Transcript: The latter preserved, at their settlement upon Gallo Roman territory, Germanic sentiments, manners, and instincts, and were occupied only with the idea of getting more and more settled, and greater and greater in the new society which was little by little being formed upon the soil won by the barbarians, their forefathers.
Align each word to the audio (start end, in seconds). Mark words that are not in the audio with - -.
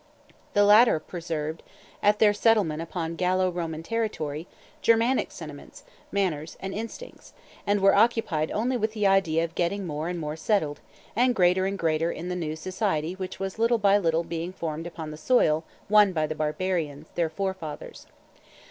The 0.53 0.63
latter 0.63 0.99
preserved, 0.99 1.61
at 2.01 2.17
their 2.17 2.33
settlement 2.33 2.81
upon 2.81 3.15
Gallo 3.15 3.51
Roman 3.51 3.83
territory, 3.83 4.47
Germanic 4.81 5.31
sentiments, 5.31 5.83
manners, 6.11 6.57
and 6.59 6.73
instincts, 6.73 7.33
and 7.67 7.81
were 7.81 7.93
occupied 7.93 8.49
only 8.49 8.77
with 8.77 8.93
the 8.93 9.05
idea 9.05 9.43
of 9.45 9.53
getting 9.53 9.85
more 9.85 10.09
and 10.09 10.17
more 10.17 10.35
settled, 10.35 10.79
and 11.15 11.35
greater 11.35 11.67
and 11.67 11.77
greater 11.77 12.11
in 12.11 12.29
the 12.29 12.35
new 12.35 12.55
society 12.55 13.13
which 13.13 13.39
was 13.39 13.59
little 13.59 13.77
by 13.77 13.99
little 13.99 14.23
being 14.23 14.51
formed 14.51 14.87
upon 14.87 15.11
the 15.11 15.17
soil 15.17 15.65
won 15.87 16.13
by 16.13 16.25
the 16.25 16.33
barbarians, 16.33 17.07
their 17.13 17.29
forefathers. 17.29 18.07